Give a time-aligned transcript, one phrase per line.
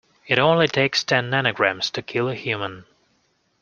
[0.25, 2.85] It only takes ten nanograms to kill a human.